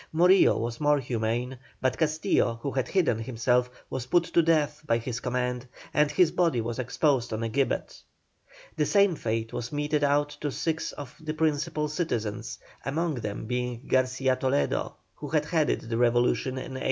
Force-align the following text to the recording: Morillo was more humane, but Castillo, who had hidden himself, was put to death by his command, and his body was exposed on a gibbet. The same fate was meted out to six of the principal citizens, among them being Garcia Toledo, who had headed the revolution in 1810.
Morillo 0.11 0.57
was 0.57 0.81
more 0.81 0.97
humane, 0.97 1.59
but 1.79 1.95
Castillo, 1.95 2.55
who 2.63 2.71
had 2.71 2.87
hidden 2.87 3.19
himself, 3.19 3.69
was 3.87 4.07
put 4.07 4.23
to 4.23 4.41
death 4.41 4.81
by 4.87 4.97
his 4.97 5.19
command, 5.19 5.67
and 5.93 6.09
his 6.09 6.31
body 6.31 6.59
was 6.59 6.79
exposed 6.79 7.31
on 7.31 7.43
a 7.43 7.49
gibbet. 7.49 8.01
The 8.75 8.87
same 8.87 9.15
fate 9.15 9.53
was 9.53 9.71
meted 9.71 10.03
out 10.03 10.29
to 10.41 10.51
six 10.51 10.91
of 10.91 11.13
the 11.19 11.35
principal 11.35 11.87
citizens, 11.87 12.57
among 12.83 13.13
them 13.15 13.45
being 13.45 13.85
Garcia 13.85 14.35
Toledo, 14.37 14.95
who 15.13 15.27
had 15.27 15.45
headed 15.45 15.81
the 15.81 15.97
revolution 15.97 16.53
in 16.53 16.73
1810. 16.73 16.79